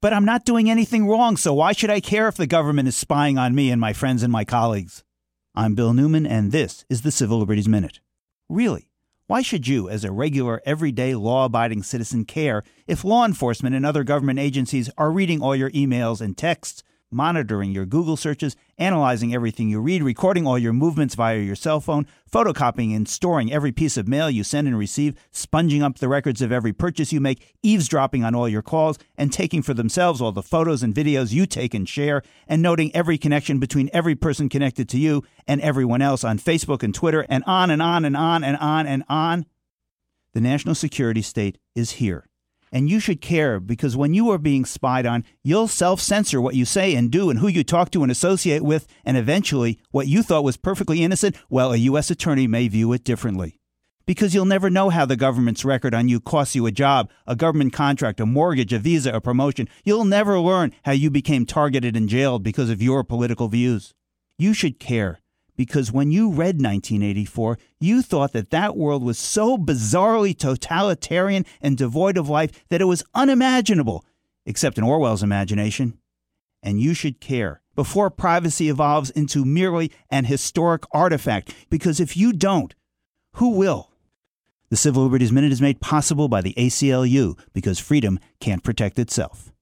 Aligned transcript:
But 0.00 0.12
I'm 0.12 0.24
not 0.24 0.44
doing 0.44 0.70
anything 0.70 1.08
wrong, 1.08 1.36
so 1.36 1.52
why 1.54 1.72
should 1.72 1.90
I 1.90 1.98
care 1.98 2.28
if 2.28 2.36
the 2.36 2.46
government 2.46 2.86
is 2.86 2.96
spying 2.96 3.36
on 3.36 3.52
me 3.52 3.68
and 3.72 3.80
my 3.80 3.92
friends 3.92 4.22
and 4.22 4.30
my 4.30 4.44
colleagues? 4.44 5.02
I'm 5.56 5.74
Bill 5.74 5.92
Newman, 5.92 6.24
and 6.24 6.52
this 6.52 6.84
is 6.88 7.02
the 7.02 7.10
Civil 7.10 7.40
Liberties 7.40 7.66
Minute. 7.66 7.98
Really, 8.48 8.92
why 9.26 9.42
should 9.42 9.66
you, 9.66 9.88
as 9.88 10.04
a 10.04 10.12
regular, 10.12 10.62
everyday, 10.64 11.16
law 11.16 11.46
abiding 11.46 11.82
citizen, 11.82 12.24
care 12.26 12.62
if 12.86 13.04
law 13.04 13.24
enforcement 13.24 13.74
and 13.74 13.84
other 13.84 14.04
government 14.04 14.38
agencies 14.38 14.88
are 14.96 15.10
reading 15.10 15.42
all 15.42 15.56
your 15.56 15.72
emails 15.72 16.20
and 16.20 16.38
texts 16.38 16.84
monitoring 17.10 17.72
your 17.72 17.86
Google 17.86 18.16
searches, 18.16 18.56
analyzing 18.76 19.34
everything 19.34 19.68
you 19.68 19.80
read, 19.80 20.02
recording 20.02 20.46
all 20.46 20.58
your 20.58 20.72
movements 20.72 21.14
via 21.14 21.38
your 21.38 21.56
cell 21.56 21.80
phone, 21.80 22.06
photocopying 22.30 22.94
and 22.94 23.08
storing 23.08 23.52
every 23.52 23.72
piece 23.72 23.96
of 23.96 24.06
mail 24.06 24.30
you 24.30 24.44
send 24.44 24.68
and 24.68 24.78
receive, 24.78 25.14
sponging 25.30 25.82
up 25.82 25.98
the 25.98 26.08
records 26.08 26.42
of 26.42 26.52
every 26.52 26.72
purchase 26.72 27.12
you 27.12 27.20
make, 27.20 27.54
eavesdropping 27.62 28.24
on 28.24 28.34
all 28.34 28.48
your 28.48 28.62
calls, 28.62 28.98
and 29.16 29.32
taking 29.32 29.62
for 29.62 29.74
themselves 29.74 30.20
all 30.20 30.32
the 30.32 30.42
photos 30.42 30.82
and 30.82 30.94
videos 30.94 31.32
you 31.32 31.46
take 31.46 31.74
and 31.74 31.88
share, 31.88 32.22
and 32.46 32.62
noting 32.62 32.94
every 32.94 33.18
connection 33.18 33.58
between 33.58 33.90
every 33.92 34.14
person 34.14 34.48
connected 34.48 34.88
to 34.88 34.98
you 34.98 35.22
and 35.46 35.60
everyone 35.60 36.02
else 36.02 36.24
on 36.24 36.38
Facebook 36.38 36.82
and 36.82 36.94
Twitter, 36.94 37.26
and 37.28 37.44
on 37.46 37.70
and 37.70 37.82
on 37.82 38.04
and 38.04 38.16
on 38.16 38.44
and 38.44 38.56
on 38.58 38.86
and 38.86 39.04
on. 39.08 39.46
The 40.34 40.40
national 40.40 40.74
security 40.74 41.22
state 41.22 41.58
is 41.74 41.92
here 41.92 42.28
and 42.72 42.88
you 42.88 43.00
should 43.00 43.20
care 43.20 43.60
because 43.60 43.96
when 43.96 44.14
you 44.14 44.30
are 44.30 44.38
being 44.38 44.64
spied 44.64 45.06
on, 45.06 45.24
you'll 45.42 45.68
self 45.68 46.00
censor 46.00 46.40
what 46.40 46.54
you 46.54 46.64
say 46.64 46.94
and 46.94 47.10
do 47.10 47.30
and 47.30 47.38
who 47.38 47.48
you 47.48 47.64
talk 47.64 47.90
to 47.92 48.02
and 48.02 48.12
associate 48.12 48.62
with, 48.62 48.86
and 49.04 49.16
eventually, 49.16 49.78
what 49.90 50.06
you 50.06 50.22
thought 50.22 50.44
was 50.44 50.56
perfectly 50.56 51.02
innocent, 51.02 51.36
well, 51.48 51.72
a 51.72 51.76
U.S. 51.76 52.10
attorney 52.10 52.46
may 52.46 52.68
view 52.68 52.92
it 52.92 53.04
differently. 53.04 53.58
Because 54.06 54.34
you'll 54.34 54.46
never 54.46 54.70
know 54.70 54.88
how 54.88 55.04
the 55.04 55.16
government's 55.16 55.66
record 55.66 55.94
on 55.94 56.08
you 56.08 56.18
costs 56.18 56.54
you 56.54 56.64
a 56.64 56.70
job, 56.70 57.10
a 57.26 57.36
government 57.36 57.74
contract, 57.74 58.20
a 58.20 58.26
mortgage, 58.26 58.72
a 58.72 58.78
visa, 58.78 59.12
a 59.12 59.20
promotion. 59.20 59.68
You'll 59.84 60.06
never 60.06 60.40
learn 60.40 60.72
how 60.84 60.92
you 60.92 61.10
became 61.10 61.44
targeted 61.44 61.94
and 61.94 62.08
jailed 62.08 62.42
because 62.42 62.70
of 62.70 62.80
your 62.80 63.04
political 63.04 63.48
views. 63.48 63.92
You 64.38 64.54
should 64.54 64.80
care 64.80 65.20
because 65.58 65.90
when 65.90 66.12
you 66.12 66.30
read 66.30 66.62
1984, 66.62 67.58
you 67.80 68.00
thought 68.00 68.32
that 68.32 68.50
that 68.50 68.76
world 68.76 69.02
was 69.02 69.18
so 69.18 69.58
bizarrely 69.58 70.38
totalitarian 70.38 71.44
and 71.60 71.76
devoid 71.76 72.16
of 72.16 72.28
life 72.28 72.64
that 72.68 72.80
it 72.80 72.84
was 72.84 73.02
unimaginable, 73.12 74.04
except 74.46 74.78
in 74.78 74.84
Orwell's 74.84 75.24
imagination. 75.24 75.98
And 76.62 76.80
you 76.80 76.94
should 76.94 77.20
care 77.20 77.60
before 77.74 78.08
privacy 78.08 78.68
evolves 78.68 79.10
into 79.10 79.44
merely 79.44 79.90
an 80.10 80.26
historic 80.26 80.84
artifact, 80.92 81.52
because 81.68 81.98
if 81.98 82.16
you 82.16 82.32
don't, 82.32 82.76
who 83.34 83.50
will? 83.50 83.90
The 84.70 84.76
Civil 84.76 85.02
Liberties 85.02 85.32
Minute 85.32 85.50
is 85.50 85.60
made 85.60 85.80
possible 85.80 86.28
by 86.28 86.40
the 86.40 86.54
ACLU 86.54 87.36
because 87.52 87.80
freedom 87.80 88.20
can't 88.38 88.62
protect 88.62 88.96
itself. 88.96 89.52